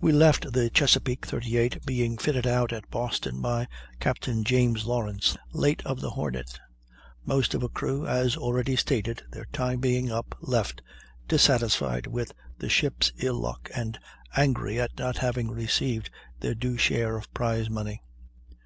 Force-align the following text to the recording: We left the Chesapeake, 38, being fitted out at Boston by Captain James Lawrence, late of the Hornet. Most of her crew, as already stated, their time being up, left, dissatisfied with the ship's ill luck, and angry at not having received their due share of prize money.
We 0.00 0.10
left 0.10 0.54
the 0.54 0.70
Chesapeake, 0.70 1.26
38, 1.26 1.84
being 1.84 2.16
fitted 2.16 2.46
out 2.46 2.72
at 2.72 2.88
Boston 2.90 3.42
by 3.42 3.68
Captain 4.00 4.42
James 4.42 4.86
Lawrence, 4.86 5.36
late 5.52 5.84
of 5.84 6.00
the 6.00 6.12
Hornet. 6.12 6.58
Most 7.26 7.52
of 7.52 7.60
her 7.60 7.68
crew, 7.68 8.06
as 8.06 8.38
already 8.38 8.74
stated, 8.74 9.22
their 9.32 9.44
time 9.52 9.80
being 9.80 10.10
up, 10.10 10.34
left, 10.40 10.80
dissatisfied 11.28 12.06
with 12.06 12.32
the 12.58 12.70
ship's 12.70 13.12
ill 13.18 13.38
luck, 13.38 13.68
and 13.74 13.98
angry 14.34 14.80
at 14.80 14.96
not 14.96 15.18
having 15.18 15.50
received 15.50 16.08
their 16.40 16.54
due 16.54 16.78
share 16.78 17.14
of 17.18 17.30
prize 17.34 17.68
money. 17.68 18.00